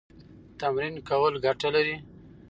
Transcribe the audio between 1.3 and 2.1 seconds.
ګټه لري.